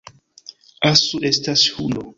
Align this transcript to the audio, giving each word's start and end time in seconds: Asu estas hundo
Asu 0.91 1.23
estas 1.33 1.69
hundo 1.77 2.09